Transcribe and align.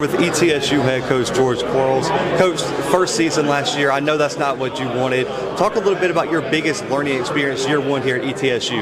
With 0.00 0.12
ETSU 0.12 0.80
head 0.80 1.02
coach 1.08 1.34
George 1.34 1.58
Quarles. 1.58 2.08
Coach, 2.38 2.62
first 2.92 3.16
season 3.16 3.48
last 3.48 3.76
year, 3.76 3.90
I 3.90 3.98
know 3.98 4.16
that's 4.16 4.38
not 4.38 4.56
what 4.56 4.78
you 4.78 4.86
wanted. 4.86 5.26
Talk 5.56 5.74
a 5.74 5.80
little 5.80 5.98
bit 5.98 6.08
about 6.08 6.30
your 6.30 6.40
biggest 6.40 6.88
learning 6.88 7.18
experience 7.18 7.66
year 7.66 7.80
one 7.80 8.02
here 8.02 8.14
at 8.14 8.22
ETSU. 8.22 8.76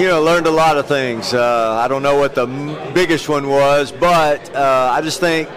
You 0.00 0.06
know, 0.06 0.22
learned 0.22 0.46
a 0.46 0.52
lot 0.52 0.78
of 0.78 0.86
things. 0.86 1.34
Uh, 1.34 1.72
I 1.72 1.88
don't 1.88 2.04
know 2.04 2.16
what 2.16 2.36
the 2.36 2.46
biggest 2.94 3.28
one 3.28 3.48
was, 3.48 3.90
but 3.90 4.54
uh, 4.54 4.92
I 4.94 5.00
just 5.00 5.18
think, 5.18 5.48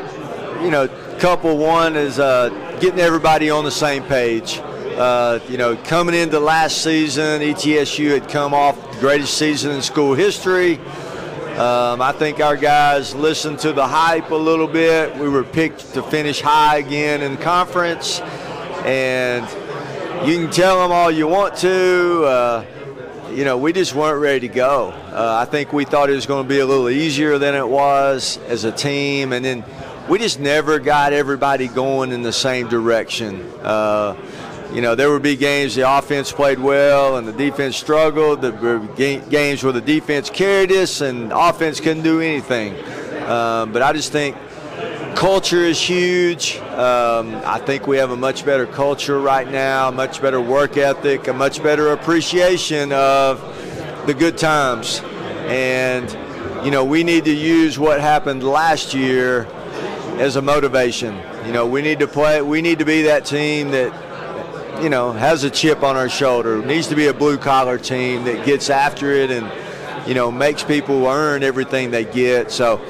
you 0.63 0.71
know, 0.71 0.87
couple 1.19 1.55
one 1.55 1.95
is 1.95 2.17
uh, 2.17 2.49
getting 2.81 2.99
everybody 2.99 3.51
on 3.51 3.65
the 3.65 3.69
same 3.69 4.01
page. 4.01 4.59
Uh, 4.97 5.39
you 5.47 5.59
know, 5.59 5.77
coming 5.83 6.15
into 6.15 6.39
last 6.39 6.81
season, 6.81 7.41
ETSU 7.41 8.19
had 8.19 8.27
come 8.27 8.55
off 8.55 8.93
the 8.93 8.99
greatest 8.99 9.37
season 9.37 9.73
in 9.73 9.83
school 9.83 10.15
history. 10.15 10.79
Um, 11.57 12.03
I 12.03 12.11
think 12.11 12.39
our 12.39 12.55
guys 12.55 13.15
listened 13.15 13.57
to 13.59 13.73
the 13.73 13.87
hype 13.87 14.29
a 14.29 14.35
little 14.35 14.67
bit. 14.67 15.15
We 15.17 15.27
were 15.27 15.43
picked 15.43 15.95
to 15.95 16.03
finish 16.03 16.39
high 16.39 16.77
again 16.77 17.23
in 17.23 17.35
conference, 17.37 18.19
and 18.85 19.43
you 20.29 20.37
can 20.37 20.51
tell 20.51 20.79
them 20.79 20.91
all 20.91 21.09
you 21.09 21.27
want 21.27 21.55
to. 21.57 22.23
Uh, 22.25 22.65
you 23.31 23.43
know, 23.43 23.57
we 23.57 23.73
just 23.73 23.95
weren't 23.95 24.21
ready 24.21 24.47
to 24.47 24.53
go. 24.53 24.89
Uh, 24.89 25.39
I 25.41 25.49
think 25.49 25.73
we 25.73 25.83
thought 25.83 26.11
it 26.11 26.13
was 26.13 26.27
going 26.27 26.43
to 26.43 26.47
be 26.47 26.59
a 26.59 26.65
little 26.67 26.89
easier 26.89 27.39
than 27.39 27.55
it 27.55 27.67
was 27.67 28.37
as 28.45 28.63
a 28.63 28.71
team, 28.71 29.33
and 29.33 29.43
then 29.43 29.65
we 30.07 30.19
just 30.19 30.39
never 30.39 30.77
got 30.77 31.11
everybody 31.11 31.67
going 31.67 32.11
in 32.11 32.21
the 32.21 32.33
same 32.33 32.67
direction. 32.67 33.41
Uh, 33.63 34.15
you 34.73 34.81
know, 34.81 34.95
there 34.95 35.09
would 35.11 35.23
be 35.23 35.35
games 35.35 35.75
the 35.75 35.97
offense 35.97 36.31
played 36.31 36.59
well 36.59 37.17
and 37.17 37.27
the 37.27 37.33
defense 37.33 37.77
struggled. 37.77 38.41
There 38.41 38.51
were 38.51 38.79
games 38.95 39.63
where 39.63 39.73
the 39.73 39.81
defense 39.81 40.29
carried 40.29 40.71
us 40.71 41.01
and 41.01 41.31
offense 41.31 41.79
couldn't 41.79 42.03
do 42.03 42.19
anything. 42.19 42.75
Um, 43.23 43.71
but 43.71 43.81
I 43.81 43.93
just 43.93 44.11
think 44.11 44.35
culture 45.15 45.63
is 45.63 45.79
huge. 45.79 46.57
Um, 46.57 47.33
I 47.45 47.59
think 47.59 47.87
we 47.87 47.97
have 47.97 48.11
a 48.11 48.17
much 48.17 48.45
better 48.45 48.67
culture 48.67 49.19
right 49.19 49.49
now, 49.49 49.89
much 49.89 50.21
better 50.21 50.41
work 50.41 50.77
ethic, 50.77 51.27
a 51.27 51.33
much 51.33 51.63
better 51.63 51.91
appreciation 51.93 52.91
of 52.91 53.41
the 54.05 54.13
good 54.13 54.37
times. 54.37 55.01
And, 55.47 56.11
you 56.65 56.71
know, 56.71 56.83
we 56.83 57.03
need 57.03 57.25
to 57.25 57.33
use 57.33 57.79
what 57.79 58.01
happened 58.01 58.43
last 58.43 58.93
year 58.93 59.45
as 60.19 60.35
a 60.35 60.41
motivation. 60.41 61.17
You 61.45 61.53
know, 61.53 61.65
we 61.65 61.81
need 61.81 61.99
to 61.99 62.07
play, 62.07 62.41
we 62.41 62.61
need 62.61 62.79
to 62.79 62.85
be 62.85 63.03
that 63.03 63.25
team 63.25 63.71
that 63.71 63.93
you 64.81 64.89
know, 64.89 65.11
has 65.11 65.43
a 65.43 65.49
chip 65.49 65.83
on 65.83 65.95
our 65.95 66.09
shoulder. 66.09 66.63
needs 66.63 66.87
to 66.87 66.95
be 66.95 67.07
a 67.07 67.13
blue 67.13 67.37
collar 67.37 67.77
team 67.77 68.23
that 68.25 68.45
gets 68.45 68.69
after 68.69 69.11
it 69.11 69.31
and, 69.31 69.51
you 70.07 70.13
know, 70.13 70.31
makes 70.31 70.63
people 70.63 71.07
earn 71.07 71.43
everything 71.43 71.91
they 71.91 72.05
get. 72.05 72.51
So, 72.51 72.81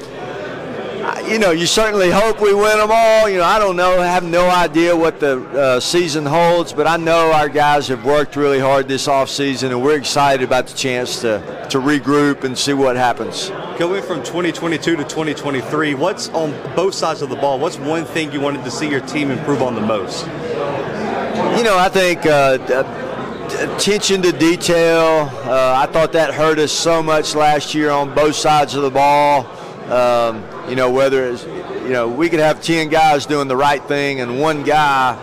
you 1.26 1.38
know, 1.38 1.50
you 1.50 1.66
certainly 1.66 2.10
hope 2.10 2.40
we 2.40 2.54
win 2.54 2.78
them 2.78 2.90
all. 2.90 3.28
You 3.28 3.38
know, 3.38 3.44
I 3.44 3.58
don't 3.58 3.76
know, 3.76 4.00
I 4.00 4.06
have 4.06 4.24
no 4.24 4.48
idea 4.48 4.94
what 4.94 5.20
the 5.20 5.40
uh, 5.48 5.80
season 5.80 6.24
holds, 6.24 6.72
but 6.72 6.86
I 6.86 6.96
know 6.96 7.32
our 7.32 7.48
guys 7.48 7.88
have 7.88 8.04
worked 8.04 8.36
really 8.36 8.60
hard 8.60 8.88
this 8.88 9.06
offseason, 9.06 9.70
and 9.70 9.82
we're 9.82 9.96
excited 9.96 10.44
about 10.44 10.66
the 10.66 10.76
chance 10.76 11.20
to, 11.22 11.66
to 11.70 11.78
regroup 11.78 12.44
and 12.44 12.56
see 12.56 12.72
what 12.72 12.96
happens. 12.96 13.50
Going 13.78 14.02
from 14.02 14.22
2022 14.22 14.96
to 14.96 15.04
2023, 15.04 15.94
what's 15.94 16.28
on 16.30 16.50
both 16.74 16.94
sides 16.94 17.22
of 17.22 17.30
the 17.30 17.36
ball? 17.36 17.58
What's 17.58 17.78
one 17.78 18.04
thing 18.04 18.32
you 18.32 18.40
wanted 18.40 18.64
to 18.64 18.70
see 18.70 18.88
your 18.88 19.00
team 19.00 19.30
improve 19.30 19.62
on 19.62 19.74
the 19.74 19.80
most? 19.80 20.26
You 21.58 21.64
know, 21.64 21.76
I 21.76 21.88
think 21.88 22.24
uh, 22.24 22.56
attention 23.74 24.22
to 24.22 24.30
detail. 24.30 25.28
Uh, 25.42 25.74
I 25.76 25.90
thought 25.92 26.12
that 26.12 26.32
hurt 26.32 26.60
us 26.60 26.70
so 26.70 27.02
much 27.02 27.34
last 27.34 27.74
year 27.74 27.90
on 27.90 28.14
both 28.14 28.36
sides 28.36 28.76
of 28.76 28.82
the 28.82 28.92
ball. 28.92 29.44
Um, 29.90 30.44
you 30.70 30.76
know, 30.76 30.88
whether 30.88 31.26
it's, 31.26 31.44
you 31.82 31.88
know, 31.88 32.06
we 32.06 32.28
could 32.28 32.38
have 32.38 32.62
10 32.62 32.90
guys 32.90 33.26
doing 33.26 33.48
the 33.48 33.56
right 33.56 33.82
thing 33.82 34.20
and 34.20 34.38
one 34.38 34.62
guy 34.62 35.18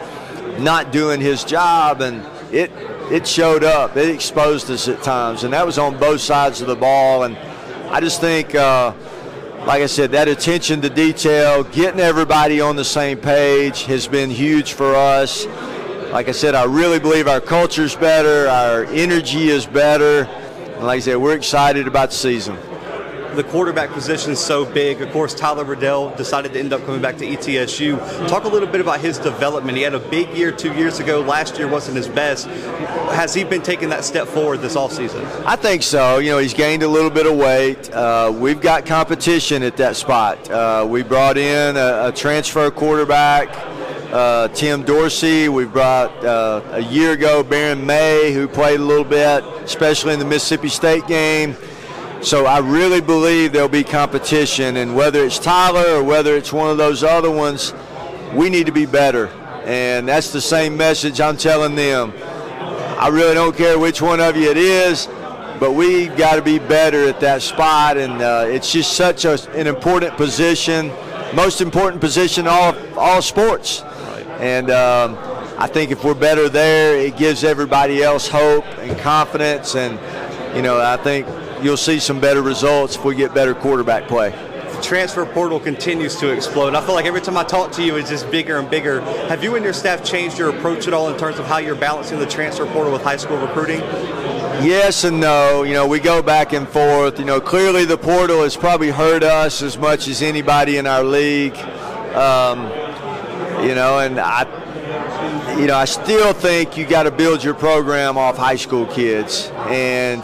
not 0.59 0.91
doing 0.91 1.21
his 1.21 1.45
job, 1.45 2.01
and 2.01 2.21
it 2.53 2.69
it 3.09 3.25
showed 3.25 3.63
up. 3.63 3.95
It 3.95 4.09
exposed 4.09 4.69
us 4.69 4.89
at 4.89 5.01
times, 5.03 5.45
and 5.45 5.53
that 5.53 5.65
was 5.65 5.77
on 5.77 5.97
both 5.97 6.19
sides 6.19 6.59
of 6.59 6.67
the 6.67 6.75
ball. 6.75 7.23
And 7.23 7.37
I 7.89 8.01
just 8.01 8.19
think, 8.19 8.53
uh, 8.55 8.91
like 9.59 9.81
I 9.81 9.85
said, 9.85 10.11
that 10.11 10.27
attention 10.27 10.81
to 10.81 10.89
detail, 10.89 11.63
getting 11.63 12.01
everybody 12.01 12.59
on 12.59 12.75
the 12.75 12.83
same 12.83 13.19
page 13.19 13.83
has 13.83 14.05
been 14.05 14.29
huge 14.29 14.73
for 14.73 14.95
us 14.95 15.47
like 16.15 16.29
I 16.29 16.31
said, 16.31 16.55
I 16.55 16.63
really 16.63 16.97
believe 16.97 17.27
our 17.27 17.41
culture's 17.41 17.93
better, 17.93 18.47
our 18.47 18.85
energy 18.85 19.49
is 19.49 19.65
better. 19.65 20.23
And 20.23 20.85
like 20.85 20.95
I 20.95 20.99
said, 21.01 21.17
we're 21.17 21.35
excited 21.35 21.87
about 21.87 22.11
the 22.11 22.15
season. 22.15 22.55
The 23.35 23.43
quarterback 23.43 23.89
position 23.89 24.31
is 24.31 24.39
so 24.39 24.63
big. 24.63 25.01
Of 25.01 25.11
course, 25.11 25.33
Tyler 25.33 25.65
Riddell 25.65 26.15
decided 26.15 26.53
to 26.53 26.59
end 26.61 26.71
up 26.71 26.85
coming 26.85 27.01
back 27.01 27.17
to 27.17 27.25
ETSU. 27.25 28.29
Talk 28.29 28.45
a 28.45 28.47
little 28.47 28.69
bit 28.69 28.79
about 28.79 29.01
his 29.01 29.17
development. 29.17 29.75
He 29.75 29.83
had 29.83 29.93
a 29.93 29.99
big 29.99 30.29
year 30.29 30.53
two 30.53 30.73
years 30.75 31.01
ago. 31.01 31.19
Last 31.19 31.57
year 31.57 31.67
wasn't 31.67 31.97
his 31.97 32.07
best. 32.07 32.47
Has 32.47 33.33
he 33.33 33.43
been 33.43 33.61
taking 33.61 33.89
that 33.89 34.05
step 34.05 34.25
forward 34.29 34.61
this 34.61 34.77
all 34.77 34.87
season? 34.87 35.25
I 35.45 35.57
think 35.57 35.83
so. 35.83 36.19
You 36.19 36.31
know, 36.31 36.37
he's 36.37 36.53
gained 36.53 36.83
a 36.83 36.87
little 36.87 37.09
bit 37.09 37.25
of 37.25 37.35
weight. 37.35 37.91
Uh, 37.91 38.33
we've 38.33 38.61
got 38.61 38.85
competition 38.85 39.63
at 39.63 39.75
that 39.75 39.97
spot. 39.97 40.49
Uh, 40.49 40.87
we 40.89 41.03
brought 41.03 41.37
in 41.37 41.75
a, 41.75 42.07
a 42.07 42.11
transfer 42.13 42.71
quarterback 42.71 43.74
uh, 44.11 44.47
Tim 44.49 44.83
Dorsey. 44.83 45.49
We 45.49 45.65
brought 45.65 46.11
uh, 46.23 46.61
a 46.71 46.81
year 46.81 47.13
ago 47.13 47.43
Baron 47.43 47.85
May, 47.85 48.33
who 48.33 48.47
played 48.47 48.79
a 48.79 48.83
little 48.83 49.03
bit, 49.03 49.43
especially 49.63 50.13
in 50.13 50.19
the 50.19 50.25
Mississippi 50.25 50.69
State 50.69 51.07
game. 51.07 51.55
So 52.21 52.45
I 52.45 52.59
really 52.59 53.01
believe 53.01 53.51
there'll 53.51 53.67
be 53.67 53.83
competition, 53.83 54.77
and 54.77 54.95
whether 54.95 55.23
it's 55.23 55.37
Tyler 55.37 55.95
or 55.95 56.03
whether 56.03 56.35
it's 56.35 56.51
one 56.51 56.69
of 56.71 56.77
those 56.77 57.03
other 57.03 57.29
ones, 57.29 57.73
we 58.33 58.49
need 58.49 58.65
to 58.65 58.71
be 58.71 58.85
better. 58.85 59.27
And 59.65 60.07
that's 60.07 60.31
the 60.31 60.41
same 60.41 60.75
message 60.75 61.21
I'm 61.21 61.37
telling 61.37 61.75
them. 61.75 62.13
I 62.97 63.09
really 63.09 63.33
don't 63.33 63.55
care 63.55 63.77
which 63.77 64.01
one 64.01 64.19
of 64.19 64.37
you 64.37 64.49
it 64.49 64.57
is, 64.57 65.07
but 65.59 65.73
we've 65.73 66.15
got 66.17 66.35
to 66.35 66.41
be 66.41 66.59
better 66.59 67.07
at 67.07 67.19
that 67.19 67.41
spot, 67.41 67.97
and 67.97 68.21
uh, 68.21 68.45
it's 68.47 68.71
just 68.71 68.93
such 68.93 69.25
a, 69.25 69.37
an 69.51 69.67
important 69.67 70.15
position, 70.17 70.91
most 71.33 71.61
important 71.61 72.01
position 72.01 72.47
all 72.47 72.75
all 72.97 73.21
sports. 73.21 73.83
And 74.39 74.69
um, 74.69 75.17
I 75.57 75.67
think 75.67 75.91
if 75.91 76.03
we're 76.03 76.13
better 76.13 76.49
there, 76.49 76.97
it 76.97 77.17
gives 77.17 77.43
everybody 77.43 78.03
else 78.03 78.27
hope 78.27 78.65
and 78.79 78.97
confidence. 78.99 79.75
And, 79.75 79.99
you 80.55 80.61
know, 80.61 80.81
I 80.81 80.97
think 80.97 81.27
you'll 81.63 81.77
see 81.77 81.99
some 81.99 82.19
better 82.19 82.41
results 82.41 82.95
if 82.95 83.05
we 83.05 83.15
get 83.15 83.33
better 83.33 83.55
quarterback 83.55 84.07
play. 84.07 84.31
The 84.31 84.81
transfer 84.81 85.25
portal 85.25 85.59
continues 85.59 86.17
to 86.17 86.29
explode. 86.29 86.75
I 86.75 86.85
feel 86.85 86.95
like 86.95 87.05
every 87.05 87.21
time 87.21 87.37
I 87.37 87.45
talk 87.45 87.71
to 87.73 87.83
you, 87.83 87.95
it's 87.95 88.09
just 88.09 88.29
bigger 88.29 88.57
and 88.57 88.69
bigger. 88.69 88.99
Have 89.29 89.41
you 89.41 89.55
and 89.55 89.63
your 89.63 89.73
staff 89.73 90.03
changed 90.03 90.37
your 90.37 90.49
approach 90.49 90.87
at 90.87 90.93
all 90.93 91.09
in 91.09 91.17
terms 91.17 91.39
of 91.39 91.45
how 91.45 91.59
you're 91.59 91.75
balancing 91.75 92.19
the 92.19 92.25
transfer 92.25 92.65
portal 92.65 92.91
with 92.91 93.01
high 93.01 93.17
school 93.17 93.37
recruiting? 93.37 93.79
Yes 94.61 95.05
and 95.05 95.19
no. 95.21 95.63
You 95.63 95.73
know, 95.73 95.87
we 95.87 95.99
go 95.99 96.21
back 96.21 96.51
and 96.51 96.67
forth. 96.67 97.19
You 97.19 97.25
know, 97.25 97.39
clearly 97.39 97.85
the 97.85 97.97
portal 97.97 98.43
has 98.43 98.57
probably 98.57 98.89
hurt 98.89 99.23
us 99.23 99.61
as 99.61 99.77
much 99.77 100.09
as 100.09 100.21
anybody 100.21 100.77
in 100.77 100.87
our 100.87 101.03
league. 101.03 101.55
Um, 102.15 102.69
you 103.63 103.75
know, 103.75 103.99
and 103.99 104.19
I, 104.19 104.43
you 105.59 105.67
know, 105.67 105.75
I 105.75 105.85
still 105.85 106.33
think 106.33 106.77
you 106.77 106.85
got 106.85 107.03
to 107.03 107.11
build 107.11 107.43
your 107.43 107.53
program 107.53 108.17
off 108.17 108.37
high 108.37 108.57
school 108.57 108.85
kids. 108.85 109.51
And 109.67 110.23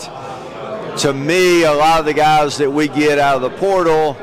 to 0.99 1.13
me, 1.13 1.63
a 1.63 1.71
lot 1.71 1.99
of 1.99 2.05
the 2.05 2.13
guys 2.13 2.57
that 2.57 2.69
we 2.69 2.87
get 2.87 3.17
out 3.17 3.35
of 3.37 3.41
the 3.41 3.57
portal, 3.57 4.17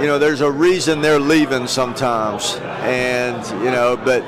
you 0.00 0.06
know, 0.06 0.18
there's 0.18 0.40
a 0.40 0.50
reason 0.50 1.00
they're 1.00 1.20
leaving 1.20 1.66
sometimes. 1.66 2.56
And, 2.82 3.46
you 3.64 3.70
know, 3.70 3.96
but, 3.96 4.22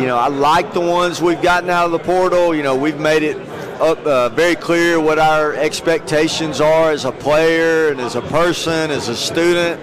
you 0.00 0.06
know, 0.06 0.16
I 0.16 0.28
like 0.28 0.72
the 0.72 0.80
ones 0.80 1.20
we've 1.20 1.42
gotten 1.42 1.68
out 1.68 1.86
of 1.86 1.92
the 1.92 1.98
portal. 1.98 2.54
You 2.54 2.62
know, 2.62 2.76
we've 2.76 3.00
made 3.00 3.22
it 3.22 3.36
up 3.80 3.98
uh, 4.06 4.28
very 4.30 4.54
clear 4.54 5.00
what 5.00 5.18
our 5.18 5.52
expectations 5.54 6.60
are 6.60 6.92
as 6.92 7.04
a 7.04 7.12
player 7.12 7.88
and 7.90 8.00
as 8.00 8.14
a 8.14 8.22
person, 8.22 8.90
as 8.90 9.08
a 9.08 9.16
student. 9.16 9.80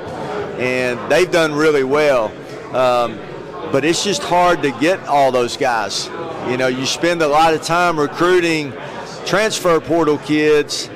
And 0.59 1.11
they've 1.11 1.29
done 1.29 1.53
really 1.53 1.83
well. 1.83 2.31
Um, 2.73 3.19
but 3.71 3.83
it's 3.85 4.03
just 4.03 4.21
hard 4.21 4.61
to 4.63 4.71
get 4.79 4.99
all 5.07 5.31
those 5.31 5.57
guys. 5.57 6.07
You 6.47 6.57
know, 6.57 6.67
you 6.67 6.85
spend 6.85 7.21
a 7.21 7.27
lot 7.27 7.53
of 7.53 7.61
time 7.61 7.99
recruiting 7.99 8.73
transfer 9.25 9.79
portal 9.79 10.17
kids, 10.19 10.89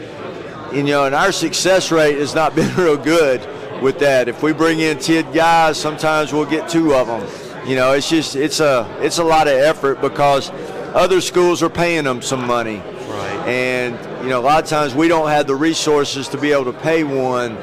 you 0.74 0.84
know, 0.84 1.06
and 1.06 1.16
our 1.16 1.32
success 1.32 1.92
rate 1.92 2.18
has 2.18 2.36
not 2.36 2.56
been 2.56 2.74
real 2.76 2.98
good 2.98 3.42
with 3.82 4.00
that. 4.00 4.28
If 4.28 4.44
we 4.44 4.54
bring 4.54 4.80
in 4.80 5.00
10 5.00 5.32
guys, 5.34 5.80
sometimes 5.80 6.34
we'll 6.34 6.46
get 6.46 6.70
two 6.70 6.94
of 6.94 7.08
them. 7.08 7.68
You 7.68 7.76
know, 7.76 7.94
it's 7.94 8.10
just 8.10 8.36
it's 8.36 8.60
a 8.60 8.88
it's 9.02 9.18
a 9.18 9.24
lot 9.24 9.48
of 9.48 9.54
effort 9.54 10.00
because 10.00 10.52
other 10.94 11.20
schools 11.20 11.62
are 11.62 11.70
paying 11.70 12.06
them 12.06 12.22
some 12.22 12.48
money. 12.48 12.78
Right. 12.78 13.44
And 13.46 14.24
you 14.24 14.30
know, 14.30 14.40
a 14.40 14.46
lot 14.46 14.64
of 14.64 14.70
times 14.70 14.96
we 14.96 15.08
don't 15.08 15.30
have 15.30 15.48
the 15.48 15.56
resources 15.56 16.30
to 16.30 16.38
be 16.38 16.52
able 16.52 16.72
to 16.72 16.80
pay 16.80 17.04
one, 17.04 17.58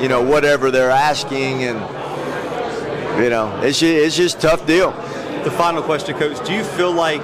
you 0.00 0.08
know, 0.08 0.22
whatever 0.22 0.70
they're 0.70 0.90
asking 0.90 1.64
and 1.64 1.78
you 3.18 3.30
know, 3.30 3.60
it's 3.62 3.80
just, 3.80 3.82
it's 3.82 4.16
just 4.16 4.40
tough 4.40 4.66
deal. 4.66 4.92
The 5.44 5.50
final 5.50 5.82
question, 5.82 6.16
Coach. 6.16 6.44
Do 6.46 6.52
you 6.52 6.64
feel 6.64 6.92
like 6.92 7.20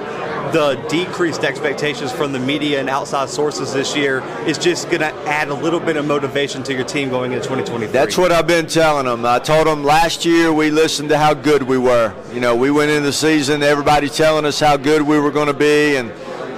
the 0.51 0.75
decreased 0.87 1.43
expectations 1.43 2.11
from 2.11 2.31
the 2.31 2.39
media 2.39 2.79
and 2.79 2.89
outside 2.89 3.29
sources 3.29 3.73
this 3.73 3.95
year 3.95 4.21
is 4.45 4.57
just 4.57 4.89
going 4.89 5.01
to 5.01 5.13
add 5.27 5.49
a 5.49 5.53
little 5.53 5.79
bit 5.79 5.97
of 5.97 6.05
motivation 6.05 6.63
to 6.63 6.73
your 6.73 6.85
team 6.85 7.09
going 7.09 7.33
into 7.33 7.43
2023. 7.43 7.91
That's 7.91 8.17
what 8.17 8.31
I've 8.31 8.47
been 8.47 8.67
telling 8.67 9.05
them. 9.05 9.25
I 9.25 9.39
told 9.39 9.67
them 9.67 9.83
last 9.83 10.23
year 10.23 10.53
we 10.53 10.71
listened 10.71 11.09
to 11.09 11.17
how 11.17 11.33
good 11.33 11.63
we 11.63 11.77
were. 11.77 12.13
You 12.31 12.39
know, 12.39 12.55
we 12.55 12.71
went 12.71 12.91
into 12.91 13.07
the 13.07 13.13
season, 13.13 13.63
everybody 13.63 14.07
telling 14.07 14.45
us 14.45 14.59
how 14.59 14.77
good 14.77 15.01
we 15.01 15.19
were 15.19 15.31
going 15.31 15.47
to 15.47 15.53
be, 15.53 15.97
and 15.97 16.11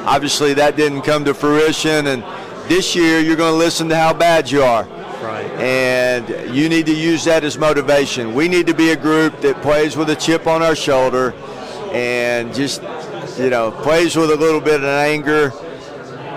obviously 0.05 0.53
that 0.53 0.75
didn't 0.75 1.01
come 1.01 1.25
to 1.25 1.33
fruition. 1.33 2.07
And 2.07 2.23
this 2.69 2.95
year 2.95 3.19
you're 3.19 3.35
going 3.35 3.53
to 3.53 3.57
listen 3.57 3.89
to 3.89 3.95
how 3.95 4.13
bad 4.13 4.51
you 4.51 4.61
are. 4.61 4.87
And 5.57 6.55
you 6.55 6.69
need 6.69 6.85
to 6.85 6.95
use 6.95 7.25
that 7.25 7.43
as 7.43 7.57
motivation. 7.57 8.35
We 8.35 8.47
need 8.47 8.67
to 8.67 8.75
be 8.75 8.91
a 8.91 8.95
group 8.95 9.41
that 9.41 9.61
plays 9.63 9.97
with 9.97 10.09
a 10.11 10.15
chip 10.15 10.45
on 10.45 10.61
our 10.61 10.75
shoulder 10.75 11.33
and 11.91 12.53
just, 12.53 12.81
you 13.39 13.49
know, 13.49 13.71
plays 13.71 14.15
with 14.15 14.29
a 14.29 14.35
little 14.35 14.61
bit 14.61 14.81
of 14.81 14.85
anger. 14.85 15.51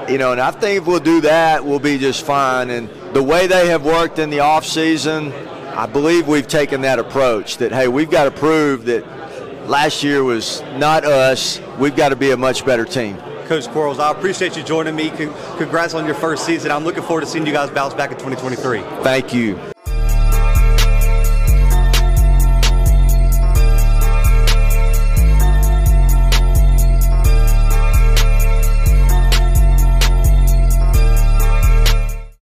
You 0.08 0.16
know, 0.16 0.32
and 0.32 0.40
I 0.40 0.50
think 0.50 0.80
if 0.80 0.86
we'll 0.86 1.00
do 1.00 1.20
that, 1.20 1.64
we'll 1.64 1.78
be 1.78 1.98
just 1.98 2.24
fine. 2.24 2.70
And 2.70 2.88
the 3.14 3.22
way 3.22 3.46
they 3.46 3.68
have 3.68 3.84
worked 3.84 4.18
in 4.18 4.30
the 4.30 4.40
off 4.40 4.64
season, 4.64 5.32
I 5.32 5.86
believe 5.86 6.26
we've 6.26 6.48
taken 6.48 6.80
that 6.80 6.98
approach 6.98 7.58
that 7.58 7.72
hey, 7.72 7.88
we've 7.88 8.10
got 8.10 8.24
to 8.24 8.30
prove 8.30 8.86
that 8.86 9.04
last 9.68 10.02
year 10.02 10.24
was 10.24 10.62
not 10.78 11.04
us. 11.04 11.60
We've 11.78 11.94
got 11.94 12.08
to 12.08 12.16
be 12.16 12.30
a 12.30 12.36
much 12.36 12.64
better 12.64 12.84
team. 12.86 13.18
Coach 13.50 13.66
Quarles, 13.70 13.98
I 13.98 14.12
appreciate 14.12 14.56
you 14.56 14.62
joining 14.62 14.94
me. 14.94 15.10
Congrats 15.10 15.92
on 15.92 16.06
your 16.06 16.14
first 16.14 16.46
season. 16.46 16.70
I'm 16.70 16.84
looking 16.84 17.02
forward 17.02 17.22
to 17.22 17.26
seeing 17.26 17.44
you 17.44 17.52
guys 17.52 17.68
bounce 17.68 17.94
back 17.94 18.12
in 18.12 18.16
2023. 18.16 18.80
Thank 19.02 19.34
you. 19.34 19.58